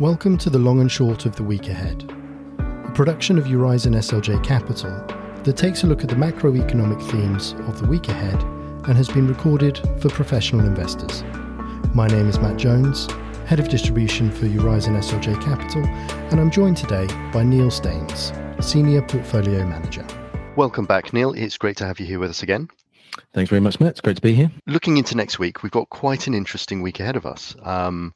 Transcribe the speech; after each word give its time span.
Welcome 0.00 0.38
to 0.38 0.48
the 0.48 0.58
long 0.58 0.80
and 0.80 0.90
short 0.90 1.26
of 1.26 1.36
the 1.36 1.42
week 1.42 1.68
ahead, 1.68 2.10
a 2.58 2.90
production 2.94 3.36
of 3.36 3.44
Eurizon 3.44 3.94
SLJ 3.96 4.42
Capital 4.42 4.92
that 5.44 5.58
takes 5.58 5.82
a 5.82 5.86
look 5.86 6.02
at 6.02 6.08
the 6.08 6.14
macroeconomic 6.14 7.06
themes 7.10 7.52
of 7.68 7.78
the 7.78 7.86
week 7.86 8.08
ahead 8.08 8.42
and 8.88 8.96
has 8.96 9.10
been 9.10 9.28
recorded 9.28 9.76
for 10.00 10.08
professional 10.08 10.64
investors. 10.64 11.22
My 11.94 12.06
name 12.06 12.30
is 12.30 12.38
Matt 12.38 12.56
Jones, 12.56 13.08
Head 13.44 13.60
of 13.60 13.68
Distribution 13.68 14.30
for 14.30 14.46
Eurizon 14.46 14.96
SLJ 14.96 15.38
Capital, 15.42 15.84
and 15.84 16.40
I'm 16.40 16.50
joined 16.50 16.78
today 16.78 17.06
by 17.30 17.42
Neil 17.42 17.70
Staines, 17.70 18.32
Senior 18.58 19.02
Portfolio 19.02 19.66
Manager. 19.66 20.06
Welcome 20.56 20.86
back, 20.86 21.12
Neil. 21.12 21.34
It's 21.34 21.58
great 21.58 21.76
to 21.76 21.84
have 21.84 22.00
you 22.00 22.06
here 22.06 22.20
with 22.20 22.30
us 22.30 22.42
again. 22.42 22.70
Thanks 23.34 23.50
very 23.50 23.60
much, 23.60 23.78
Matt. 23.78 23.90
It's 23.90 24.00
great 24.00 24.16
to 24.16 24.22
be 24.22 24.34
here. 24.34 24.50
Looking 24.66 24.96
into 24.96 25.16
next 25.16 25.38
week, 25.38 25.62
we've 25.62 25.70
got 25.70 25.88
quite 25.90 26.26
an 26.26 26.34
interesting 26.34 26.80
week 26.80 27.00
ahead 27.00 27.16
of 27.16 27.26
us. 27.26 27.54
Um, 27.62 28.14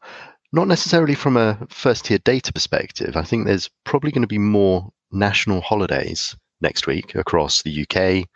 not 0.54 0.68
necessarily 0.68 1.16
from 1.16 1.36
a 1.36 1.58
first 1.68 2.04
tier 2.04 2.18
data 2.18 2.52
perspective. 2.52 3.16
I 3.16 3.24
think 3.24 3.44
there's 3.44 3.68
probably 3.84 4.12
going 4.12 4.22
to 4.22 4.28
be 4.28 4.38
more 4.38 4.92
national 5.10 5.60
holidays 5.60 6.36
next 6.60 6.86
week 6.86 7.16
across 7.16 7.62
the 7.62 7.82
UK, 7.82 8.28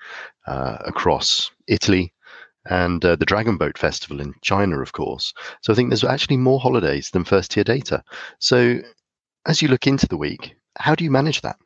uh, 0.49 0.79
across 0.85 1.53
Italy, 1.69 2.13
and 2.69 3.05
uh, 3.05 3.15
the 3.15 3.25
Dragon 3.25 3.57
Boat 3.57 3.79
Festival 3.79 4.21
in 4.21 4.35
China, 4.43 4.81
of 4.81 4.93
course. 4.93 5.33
So 5.63 5.73
I 5.73 5.77
think 5.77 5.91
there's 5.91 6.03
actually 6.03 6.39
more 6.39 6.59
holidays 6.59 7.11
than 7.11 7.25
first 7.25 7.53
tier 7.53 7.65
data. 7.65 8.03
So 8.41 8.81
as 9.47 9.63
you 9.63 9.69
look 9.69 9.87
into 9.87 10.09
the 10.09 10.17
week, 10.17 10.57
how 10.77 10.97
do 10.97 11.05
you 11.05 11.13
manage 11.13 11.43
that? 11.43 11.57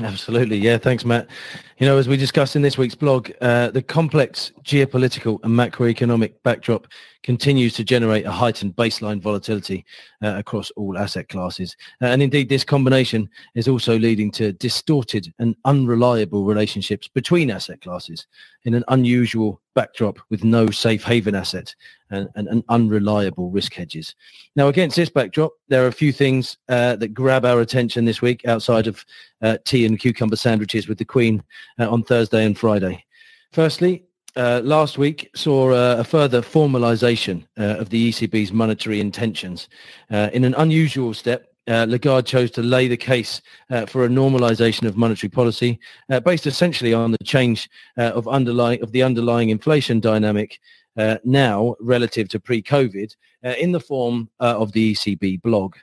Absolutely. 0.00 0.58
Yeah. 0.58 0.78
Thanks, 0.78 1.04
Matt. 1.04 1.28
You 1.78 1.86
know, 1.86 1.98
as 1.98 2.08
we 2.08 2.16
discussed 2.16 2.56
in 2.56 2.62
this 2.62 2.78
week's 2.78 2.94
blog, 2.94 3.30
uh, 3.40 3.70
the 3.70 3.82
complex 3.82 4.52
geopolitical 4.62 5.38
and 5.42 5.52
macroeconomic 5.52 6.34
backdrop 6.44 6.86
continues 7.22 7.74
to 7.74 7.84
generate 7.84 8.24
a 8.24 8.30
heightened 8.30 8.74
baseline 8.76 9.20
volatility 9.20 9.84
uh, 10.22 10.34
across 10.36 10.70
all 10.72 10.98
asset 10.98 11.28
classes. 11.28 11.76
Uh, 12.00 12.06
and 12.06 12.22
indeed, 12.22 12.48
this 12.48 12.64
combination 12.64 13.28
is 13.54 13.68
also 13.68 13.98
leading 13.98 14.30
to 14.32 14.52
distorted 14.52 15.32
and 15.38 15.56
unreliable 15.64 16.44
relationships 16.44 17.08
between 17.08 17.50
asset 17.50 17.80
classes 17.80 18.26
in 18.64 18.74
an 18.74 18.84
unusual 18.88 19.60
backdrop 19.74 20.18
with 20.30 20.44
no 20.44 20.68
safe 20.68 21.04
haven 21.04 21.34
asset 21.34 21.74
and, 22.10 22.28
and, 22.34 22.48
and 22.48 22.64
unreliable 22.68 23.50
risk 23.50 23.74
hedges. 23.74 24.14
Now, 24.56 24.68
against 24.68 24.96
this 24.96 25.10
backdrop, 25.10 25.52
there 25.68 25.84
are 25.84 25.88
a 25.88 25.92
few 25.92 26.12
things 26.12 26.58
uh, 26.68 26.96
that 26.96 27.14
grab 27.14 27.44
our 27.44 27.60
attention 27.60 28.04
this 28.04 28.22
week 28.22 28.46
outside 28.46 28.86
of 28.86 29.04
uh, 29.40 29.58
tea 29.64 29.86
and 29.86 29.98
cucumber 29.98 30.36
sandwiches 30.36 30.88
with 30.88 30.98
the 30.98 31.04
Queen 31.04 31.42
uh, 31.78 31.90
on 31.90 32.02
Thursday 32.02 32.44
and 32.44 32.58
Friday. 32.58 33.04
Firstly, 33.52 34.04
uh, 34.34 34.62
last 34.64 34.96
week 34.96 35.30
saw 35.34 35.72
uh, 35.72 35.96
a 35.98 36.04
further 36.04 36.40
formalisation 36.40 37.44
uh, 37.58 37.76
of 37.78 37.90
the 37.90 38.10
ECB's 38.10 38.52
monetary 38.52 39.00
intentions. 39.00 39.68
In 40.10 40.44
an 40.44 40.54
unusual 40.54 41.12
step, 41.12 41.51
uh, 41.68 41.86
Lagarde 41.88 42.26
chose 42.26 42.50
to 42.52 42.62
lay 42.62 42.88
the 42.88 42.96
case 42.96 43.40
uh, 43.70 43.86
for 43.86 44.04
a 44.04 44.08
normalisation 44.08 44.86
of 44.86 44.96
monetary 44.96 45.30
policy, 45.30 45.78
uh, 46.10 46.20
based 46.20 46.46
essentially 46.46 46.92
on 46.92 47.12
the 47.12 47.24
change 47.24 47.70
uh, 47.98 48.12
of 48.14 48.26
underlying 48.28 48.82
of 48.82 48.92
the 48.92 49.02
underlying 49.02 49.50
inflation 49.50 50.00
dynamic 50.00 50.58
uh, 50.96 51.16
now 51.24 51.74
relative 51.80 52.28
to 52.28 52.40
pre-COVID, 52.40 53.14
in 53.58 53.72
the 53.72 53.80
form 53.80 54.28
of 54.38 54.70
the 54.72 54.92
ECB 54.92 55.40
blog. 55.42 55.74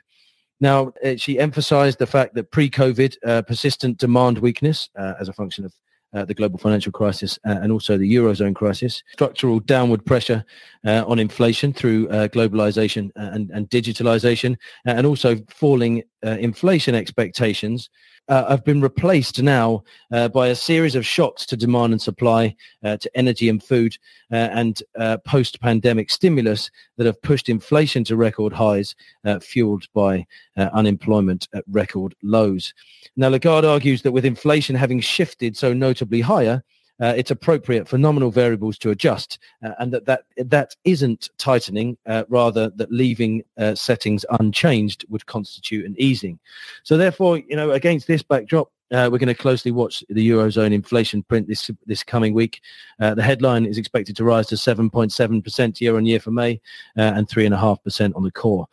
Now, 0.60 0.92
she 1.16 1.38
emphasised 1.38 1.98
the 1.98 2.06
fact 2.06 2.34
that 2.34 2.50
pre-COVID 2.52 3.46
persistent 3.46 3.98
demand 3.98 4.38
weakness 4.38 4.88
as 4.94 5.28
a 5.28 5.32
function 5.32 5.64
of 5.64 5.74
uh, 6.12 6.24
the 6.24 6.34
global 6.34 6.58
financial 6.58 6.92
crisis 6.92 7.38
uh, 7.46 7.58
and 7.62 7.72
also 7.72 7.96
the 7.96 8.14
eurozone 8.14 8.54
crisis, 8.54 9.02
structural 9.12 9.60
downward 9.60 10.04
pressure 10.04 10.44
uh, 10.86 11.04
on 11.06 11.18
inflation 11.18 11.72
through 11.72 12.08
uh, 12.08 12.28
globalization 12.28 13.10
and, 13.16 13.50
and 13.50 13.68
digitalization, 13.70 14.54
uh, 14.86 14.90
and 14.90 15.06
also 15.06 15.36
falling 15.48 16.02
uh, 16.24 16.30
inflation 16.30 16.94
expectations 16.94 17.90
uh, 18.28 18.48
have 18.48 18.64
been 18.64 18.80
replaced 18.80 19.42
now 19.42 19.82
uh, 20.12 20.28
by 20.28 20.48
a 20.48 20.54
series 20.54 20.94
of 20.94 21.04
shocks 21.04 21.44
to 21.44 21.56
demand 21.56 21.92
and 21.92 22.00
supply, 22.00 22.54
uh, 22.84 22.96
to 22.96 23.10
energy 23.16 23.48
and 23.48 23.62
food, 23.62 23.96
uh, 24.32 24.36
and 24.52 24.82
uh, 24.98 25.16
post-pandemic 25.26 26.10
stimulus 26.10 26.70
that 26.96 27.06
have 27.06 27.20
pushed 27.22 27.48
inflation 27.48 28.04
to 28.04 28.16
record 28.16 28.52
highs, 28.52 28.94
fueled 29.40 29.86
by 29.94 30.24
unemployment 30.56 31.48
at 31.54 31.64
record 31.68 32.14
lows. 32.22 32.72
Now, 33.16 33.28
Lagarde 33.28 33.66
argues 33.66 34.02
that 34.02 34.12
with 34.12 34.24
inflation 34.24 34.76
having 34.76 35.00
shifted 35.00 35.56
so 35.56 35.72
notably 35.72 36.20
higher, 36.20 36.62
uh, 37.00 37.14
it's 37.16 37.30
appropriate 37.30 37.88
for 37.88 37.98
nominal 37.98 38.30
variables 38.30 38.78
to 38.78 38.90
adjust, 38.90 39.38
uh, 39.64 39.72
and 39.78 39.92
that 39.92 40.04
that 40.06 40.24
that 40.36 40.76
isn't 40.84 41.30
tightening, 41.38 41.96
uh, 42.06 42.24
rather 42.28 42.70
that 42.70 42.92
leaving 42.92 43.42
uh, 43.58 43.74
settings 43.74 44.24
unchanged 44.38 45.04
would 45.08 45.26
constitute 45.26 45.86
an 45.86 45.94
easing. 45.98 46.38
So 46.82 46.96
therefore, 46.96 47.38
you 47.38 47.56
know, 47.56 47.70
against 47.72 48.06
this 48.06 48.22
backdrop, 48.22 48.70
uh, 48.92 49.08
we're 49.10 49.18
going 49.18 49.28
to 49.28 49.34
closely 49.34 49.70
watch 49.70 50.04
the 50.08 50.28
eurozone 50.28 50.72
inflation 50.72 51.22
print 51.22 51.46
this 51.48 51.70
this 51.86 52.02
coming 52.02 52.34
week. 52.34 52.60
Uh, 53.00 53.14
the 53.14 53.22
headline 53.22 53.64
is 53.64 53.78
expected 53.78 54.16
to 54.16 54.24
rise 54.24 54.46
to 54.48 54.56
7.7% 54.56 55.80
year 55.80 55.96
on 55.96 56.04
year 56.04 56.20
for 56.20 56.30
May 56.30 56.60
uh, 56.98 57.12
and 57.14 57.28
3.5% 57.28 58.16
on 58.16 58.22
the 58.22 58.30
core. 58.30 58.66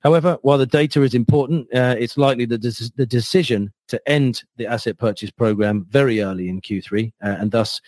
However, 0.00 0.38
while 0.42 0.58
the 0.58 0.66
data 0.66 1.02
is 1.02 1.12
important, 1.12 1.66
uh, 1.74 1.96
it's 1.98 2.16
likely 2.16 2.44
that 2.46 2.62
the 2.62 3.06
decision 3.06 3.72
to 3.88 4.00
end 4.08 4.44
the 4.56 4.66
asset 4.66 4.96
purchase 4.96 5.30
program 5.30 5.86
very 5.90 6.20
early 6.20 6.48
in 6.48 6.60
Q3 6.60 7.12
uh, 7.20 7.36
and 7.40 7.50
thus 7.50 7.80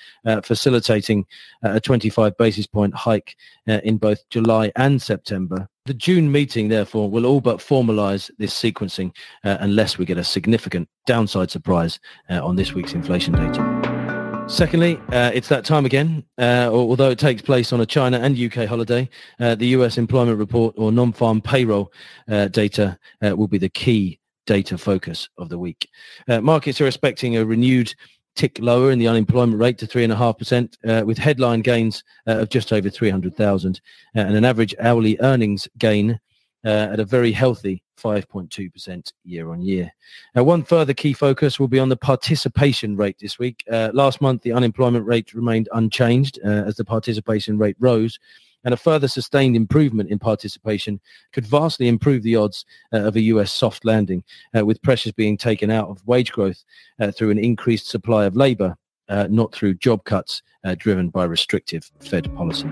facilitating 0.43 1.25
a 1.63 1.81
25 1.81 2.37
basis 2.37 2.67
point 2.67 2.95
hike 2.95 3.37
in 3.67 3.97
both 3.97 4.29
July 4.29 4.73
and 4.75 5.01
September. 5.01 5.69
The 5.91 5.95
June 5.95 6.31
meeting, 6.31 6.69
therefore, 6.69 7.11
will 7.11 7.27
all 7.27 7.41
but 7.41 7.59
formalize 7.59 8.31
this 8.39 8.55
sequencing 8.55 9.13
uh, 9.43 9.57
unless 9.59 9.99
we 9.99 10.05
get 10.05 10.19
a 10.19 10.23
significant 10.23 10.89
downside 11.05 11.51
surprise 11.51 11.99
on 12.29 12.55
this 12.55 12.75
week's 12.75 12.93
inflation 12.93 13.33
data. 13.33 14.47
Secondly, 14.47 14.99
uh, 15.09 15.33
it's 15.35 15.49
that 15.49 15.65
time 15.65 15.85
again. 15.85 16.23
Uh, 16.39 16.69
although 16.71 17.11
it 17.11 17.19
takes 17.19 17.43
place 17.43 17.73
on 17.73 17.81
a 17.81 17.87
China 17.87 18.21
and 18.21 18.39
UK 18.39 18.69
holiday, 18.69 19.09
uh, 19.41 19.57
the 19.57 19.67
US 19.79 19.99
employment 19.99 20.39
report 20.39 20.77
or 20.79 20.93
non-farm 20.93 21.41
payroll 21.41 21.93
uh, 22.29 22.47
data 22.47 22.97
uh, 23.27 23.35
will 23.35 23.49
be 23.49 23.59
the 23.59 23.69
key 23.69 24.21
data 24.47 24.79
focus 24.79 25.29
of 25.39 25.49
the 25.49 25.59
week. 25.59 25.89
Uh, 26.29 26.41
markets 26.41 26.81
are 26.81 26.87
expecting 26.87 27.37
a 27.37 27.45
renewed 27.45 27.93
tick 28.37 28.59
lower 28.61 28.91
in 28.91 28.99
the 28.99 29.09
unemployment 29.09 29.61
rate 29.61 29.79
to 29.79 29.87
3.5%, 29.87 31.05
with 31.05 31.19
headline 31.19 31.61
gains 31.61 32.05
of 32.27 32.49
just 32.49 32.73
over 32.73 32.91
300,000 32.91 33.81
and 34.15 34.37
an 34.37 34.45
average 34.45 34.75
hourly 34.81 35.19
earnings 35.21 35.69
gain 35.79 36.19
at 36.65 37.01
a 37.01 37.05
very 37.05 37.33
healthy 37.33 37.83
5.2% 38.01 39.13
year 39.25 39.51
on 39.51 39.61
year. 39.61 39.93
Now, 40.35 40.45
one 40.45 40.63
further 40.63 40.95
key 40.95 41.13
focus 41.13 41.61
will 41.61 41.69
be 41.69 41.79
on 41.79 41.89
the 41.89 41.97
participation 41.97 42.97
rate 42.97 43.17
this 43.21 43.39
week. 43.39 43.63
Uh, 43.71 43.91
last 43.93 44.21
month, 44.21 44.43
the 44.43 44.53
unemployment 44.53 45.07
rate 45.07 45.35
remained 45.35 45.69
unchanged 45.73 46.39
uh, 46.45 46.49
as 46.49 46.77
the 46.77 46.85
participation 46.85 47.59
rate 47.59 47.77
rose. 47.79 48.19
And 48.65 48.75
a 48.75 48.77
further 48.77 49.09
sustained 49.09 49.57
improvement 49.57 50.11
in 50.11 50.19
participation 50.19 51.01
could 51.33 51.47
vastly 51.47 51.89
improve 51.89 52.23
the 52.23 52.37
odds 52.37 52.65
uh, 52.93 52.99
of 52.99 53.17
a 53.17 53.21
US 53.23 53.53
soft 53.53 53.85
landing, 53.85 54.23
uh, 54.57 54.65
with 54.65 54.83
pressures 54.83 55.13
being 55.13 55.37
taken 55.37 55.71
out 55.71 55.89
of 55.89 56.07
wage 56.07 56.33
growth 56.33 56.63
uh, 57.01 57.11
through 57.11 57.31
an 57.31 57.39
increased 57.39 57.89
supply 57.89 58.25
of 58.25 58.37
labor, 58.37 58.77
uh, 59.09 59.27
not 59.31 59.55
through 59.55 59.75
job 59.75 60.05
cuts 60.05 60.43
driven 60.77 61.09
by 61.09 61.25
restrictive 61.25 61.91
Fed 62.01 62.35
policy. 62.37 62.69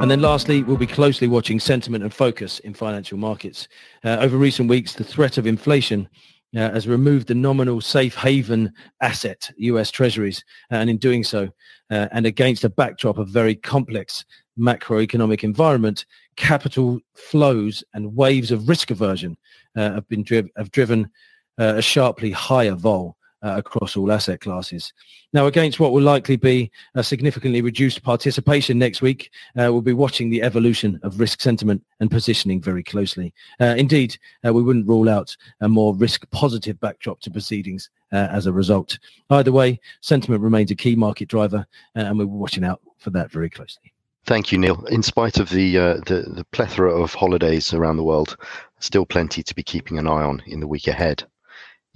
And 0.00 0.10
then 0.10 0.22
lastly, 0.22 0.62
we'll 0.62 0.78
be 0.78 0.86
closely 0.86 1.28
watching 1.28 1.60
sentiment 1.60 2.02
and 2.02 2.12
focus 2.12 2.58
in 2.60 2.72
financial 2.72 3.18
markets. 3.18 3.68
Uh, 4.02 4.16
over 4.20 4.38
recent 4.38 4.66
weeks, 4.66 4.94
the 4.94 5.04
threat 5.04 5.36
of 5.36 5.46
inflation 5.46 6.08
uh, 6.56 6.70
has 6.70 6.88
removed 6.88 7.28
the 7.28 7.34
nominal 7.34 7.82
safe 7.82 8.14
haven 8.14 8.72
asset, 9.02 9.50
US 9.58 9.90
Treasuries, 9.90 10.42
uh, 10.72 10.76
and 10.76 10.88
in 10.88 10.96
doing 10.96 11.22
so, 11.22 11.50
uh, 11.90 12.08
and 12.12 12.24
against 12.24 12.64
a 12.64 12.70
backdrop 12.70 13.18
of 13.18 13.28
very 13.28 13.54
complex 13.54 14.24
macroeconomic 14.60 15.42
environment, 15.42 16.04
capital 16.36 17.00
flows 17.14 17.82
and 17.94 18.14
waves 18.14 18.50
of 18.50 18.68
risk 18.68 18.90
aversion 18.90 19.36
uh, 19.76 19.92
have 19.92 20.08
been 20.08 20.22
driv- 20.22 20.50
have 20.56 20.70
driven 20.70 21.10
uh, 21.58 21.74
a 21.76 21.82
sharply 21.82 22.30
higher 22.30 22.74
vol 22.74 23.16
uh, 23.42 23.54
across 23.56 23.96
all 23.96 24.12
asset 24.12 24.40
classes. 24.40 24.92
Now, 25.32 25.46
against 25.46 25.80
what 25.80 25.92
will 25.92 26.02
likely 26.02 26.36
be 26.36 26.70
a 26.94 27.02
significantly 27.02 27.62
reduced 27.62 28.02
participation 28.02 28.78
next 28.78 29.00
week, 29.00 29.30
uh, 29.56 29.72
we'll 29.72 29.80
be 29.80 29.92
watching 29.92 30.28
the 30.28 30.42
evolution 30.42 31.00
of 31.02 31.18
risk 31.18 31.40
sentiment 31.40 31.82
and 32.00 32.10
positioning 32.10 32.60
very 32.60 32.82
closely. 32.82 33.32
Uh, 33.60 33.74
indeed, 33.78 34.18
uh, 34.46 34.52
we 34.52 34.62
wouldn't 34.62 34.86
rule 34.86 35.08
out 35.08 35.34
a 35.60 35.68
more 35.68 35.94
risk-positive 35.94 36.78
backdrop 36.80 37.20
to 37.20 37.30
proceedings 37.30 37.88
as 38.12 38.46
a 38.46 38.52
result. 38.52 38.98
Either 39.30 39.52
way, 39.52 39.78
sentiment 40.00 40.42
remains 40.42 40.72
a 40.72 40.74
key 40.74 40.96
market 40.96 41.28
driver, 41.28 41.64
and 41.94 42.18
we're 42.18 42.26
watching 42.26 42.64
out 42.64 42.80
for 42.98 43.10
that 43.10 43.30
very 43.30 43.48
closely. 43.48 43.92
Thank 44.30 44.52
you, 44.52 44.58
Neil. 44.58 44.84
In 44.84 45.02
spite 45.02 45.40
of 45.40 45.50
the, 45.50 45.76
uh, 45.76 45.94
the 46.06 46.24
the 46.36 46.46
plethora 46.52 46.94
of 46.94 47.12
holidays 47.14 47.74
around 47.74 47.96
the 47.96 48.04
world, 48.04 48.36
still 48.78 49.04
plenty 49.04 49.42
to 49.42 49.54
be 49.56 49.64
keeping 49.64 49.98
an 49.98 50.06
eye 50.06 50.22
on 50.22 50.40
in 50.46 50.60
the 50.60 50.68
week 50.68 50.86
ahead. 50.86 51.24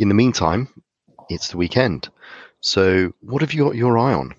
In 0.00 0.08
the 0.08 0.16
meantime, 0.16 0.66
it's 1.30 1.50
the 1.50 1.56
weekend. 1.56 2.08
So, 2.58 3.12
what 3.20 3.42
have 3.42 3.54
you 3.54 3.62
got 3.62 3.76
your 3.76 3.96
eye 3.96 4.14
on? 4.14 4.34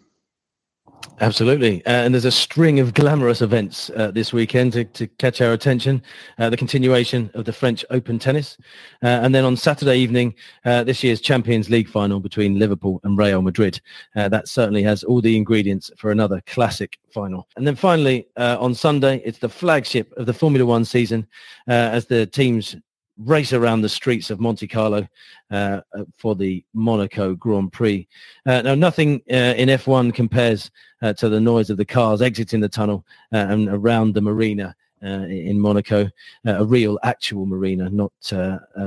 Absolutely. 1.21 1.85
Uh, 1.85 1.91
and 1.91 2.13
there's 2.13 2.25
a 2.25 2.31
string 2.31 2.79
of 2.79 2.93
glamorous 2.93 3.41
events 3.41 3.89
uh, 3.91 4.11
this 4.11 4.33
weekend 4.33 4.73
to, 4.73 4.83
to, 4.83 5.07
catch 5.07 5.39
our 5.39 5.53
attention. 5.53 6.01
Uh, 6.37 6.49
the 6.49 6.57
continuation 6.57 7.31
of 7.35 7.45
the 7.45 7.53
French 7.53 7.85
Open 7.89 8.19
tennis. 8.19 8.57
Uh, 9.01 9.07
and 9.07 9.33
then 9.33 9.45
on 9.45 9.55
Saturday 9.55 9.97
evening, 9.97 10.35
uh, 10.65 10.83
this 10.83 11.03
year's 11.03 11.21
Champions 11.21 11.69
League 11.69 11.87
final 11.87 12.19
between 12.19 12.59
Liverpool 12.59 12.99
and 13.05 13.17
Real 13.17 13.41
Madrid. 13.41 13.79
Uh, 14.15 14.27
that 14.27 14.49
certainly 14.49 14.83
has 14.83 15.03
all 15.05 15.21
the 15.21 15.37
ingredients 15.37 15.89
for 15.97 16.11
another 16.11 16.41
classic 16.47 16.99
final. 17.13 17.47
And 17.55 17.65
then 17.65 17.75
finally, 17.75 18.27
on 18.35 18.75
Sunday, 18.75 19.21
it's 19.23 19.39
the 19.39 19.49
flagship 19.49 20.11
of 20.17 20.25
the 20.25 20.33
Formula 20.33 20.65
One 20.65 20.83
season 20.83 21.27
as 21.67 22.07
the 22.07 22.25
teams 22.25 22.75
race 23.17 23.53
around 23.53 23.81
the 23.81 23.89
streets 23.89 24.29
of 24.29 24.39
Monte 24.39 24.67
Carlo 24.67 25.07
uh, 25.51 25.81
uh 25.93 26.03
for 26.17 26.35
the 26.35 26.63
Monaco 26.73 27.35
Grand 27.35 27.71
Prix. 27.71 28.07
Uh, 28.45 28.61
now, 28.61 28.75
nothing 28.75 29.21
uh, 29.31 29.55
in 29.57 29.69
F1 29.69 30.13
compares 30.13 30.71
uh, 31.01 31.13
to 31.13 31.29
the 31.29 31.39
noise 31.39 31.69
of 31.69 31.77
the 31.77 31.85
cars 31.85 32.21
exiting 32.21 32.59
the 32.59 32.69
tunnel 32.69 33.05
uh, 33.33 33.37
and 33.37 33.69
around 33.69 34.13
the 34.13 34.21
marina. 34.21 34.75
in 35.01 35.59
Monaco, 35.59 36.09
a 36.45 36.65
real, 36.65 36.97
actual 37.03 37.45
marina, 37.45 37.89
not 37.89 38.11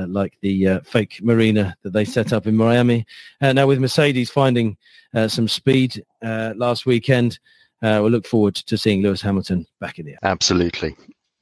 like 0.09 0.37
the 0.41 0.81
fake 0.85 1.21
marina 1.23 1.77
that 1.83 1.93
they 1.93 2.05
set 2.05 2.33
up 2.33 2.47
in 2.47 2.57
Miami. 2.57 3.07
now, 3.41 3.67
with 3.67 3.79
Mercedes 3.79 4.31
finding 4.31 4.77
some 5.29 5.47
speed 5.47 6.03
last 6.23 6.87
weekend, 6.87 7.39
we'll 7.83 8.11
look 8.11 8.27
forward 8.27 8.57
to 8.57 8.77
seeing 8.77 9.01
Lewis 9.03 9.23
Hamilton 9.23 9.65
back 9.81 10.01
in 10.01 10.07
the 10.07 10.13
air. 10.13 10.19
Absolutely 10.25 10.97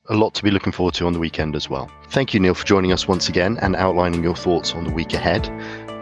a 0.08 0.14
lot 0.14 0.34
to 0.34 0.42
be 0.42 0.50
looking 0.50 0.72
forward 0.72 0.94
to 0.94 1.06
on 1.06 1.12
the 1.12 1.18
weekend 1.18 1.56
as 1.56 1.68
well. 1.68 1.90
Thank 2.10 2.34
you, 2.34 2.40
Neil, 2.40 2.54
for 2.54 2.64
joining 2.64 2.92
us 2.92 3.08
once 3.08 3.28
again 3.28 3.58
and 3.58 3.76
outlining 3.76 4.22
your 4.22 4.36
thoughts 4.36 4.72
on 4.72 4.84
the 4.84 4.90
week 4.90 5.12
ahead. 5.14 5.50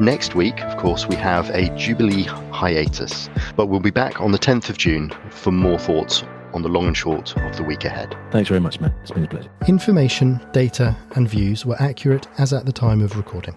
Next 0.01 0.35
week, 0.35 0.61
of 0.62 0.77
course, 0.77 1.06
we 1.06 1.17
have 1.17 1.51
a 1.51 1.69
Jubilee 1.77 2.25
hiatus, 2.25 3.31
but 3.56 3.67
we'll 3.67 3.81
be 3.81 3.91
back 3.91 4.21
on 4.21 4.33
the 4.33 4.39
10th 4.39 4.69
of 4.69 4.79
June 4.79 5.12
for 5.31 5.53
more 5.53 5.79
thoughts 5.79 6.25
on 6.53 6.62
the 6.62 6.69
long 6.69 6.87
and 6.87 6.97
short 6.97 7.37
of 7.37 7.56
the 7.56 7.62
week 7.62 7.85
ahead. 7.85 8.17
Thanks 8.31 8.49
very 8.49 8.61
much, 8.61 8.81
Matt. 8.81 8.93
It's 9.03 9.11
been 9.11 9.25
a 9.25 9.29
pleasure. 9.29 9.51
Information, 9.67 10.41
data, 10.53 10.97
and 11.17 11.29
views 11.29 11.67
were 11.67 11.81
accurate 11.81 12.27
as 12.39 12.53
at 12.53 12.67
the 12.67 12.73
time 12.73 13.03
of 13.03 13.17
recording. 13.17 13.56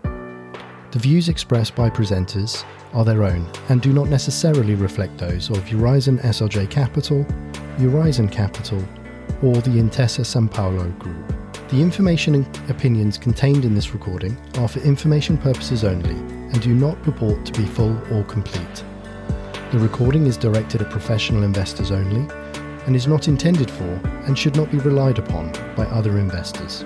The 0.91 0.99
views 0.99 1.29
expressed 1.29 1.75
by 1.75 1.89
presenters 1.89 2.63
are 2.93 3.03
their 3.03 3.23
own 3.23 3.45
and 3.69 3.81
do 3.81 3.93
not 3.93 4.07
necessarily 4.07 4.73
reflect 4.73 5.17
those 5.17 5.49
of 5.49 5.57
Eurizon 5.69 6.19
SLJ 6.21 6.69
Capital, 6.69 7.25
Eurizon 7.77 8.31
Capital, 8.31 8.83
or 9.41 9.53
the 9.55 9.71
Intesa 9.71 10.25
Sanpaolo 10.25 10.97
Group. 10.99 11.33
The 11.69 11.81
information 11.81 12.35
and 12.35 12.69
opinions 12.69 13.17
contained 13.17 13.65
in 13.65 13.75
this 13.75 13.93
recording 13.93 14.37
are 14.59 14.67
for 14.67 14.79
information 14.79 15.37
purposes 15.37 15.83
only 15.83 16.11
and 16.11 16.61
do 16.61 16.73
not 16.73 17.01
purport 17.03 17.45
to 17.45 17.61
be 17.61 17.67
full 17.67 17.97
or 18.13 18.23
complete. 18.23 18.83
The 19.71 19.79
recording 19.79 20.27
is 20.27 20.37
directed 20.37 20.81
at 20.81 20.89
professional 20.89 21.43
investors 21.43 21.91
only 21.91 22.25
and 22.85 22.95
is 22.95 23.05
not 23.05 23.27
intended 23.27 23.69
for 23.69 23.99
and 24.25 24.37
should 24.37 24.55
not 24.55 24.71
be 24.71 24.77
relied 24.77 25.19
upon 25.19 25.51
by 25.75 25.83
other 25.87 26.19
investors. 26.19 26.83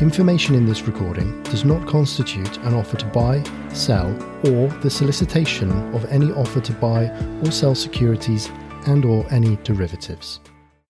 Information 0.00 0.54
in 0.54 0.64
this 0.64 0.82
recording 0.82 1.42
does 1.42 1.64
not 1.64 1.84
constitute 1.88 2.56
an 2.58 2.74
offer 2.74 2.96
to 2.96 3.06
buy, 3.06 3.42
sell, 3.74 4.06
or 4.46 4.68
the 4.80 4.88
solicitation 4.88 5.72
of 5.92 6.04
any 6.04 6.30
offer 6.30 6.60
to 6.60 6.72
buy 6.74 7.06
or 7.42 7.50
sell 7.50 7.74
securities 7.74 8.48
and 8.86 9.04
or 9.04 9.26
any 9.32 9.56
derivatives. 9.64 10.38